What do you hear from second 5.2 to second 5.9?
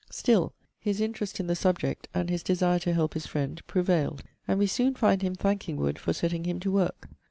him thanking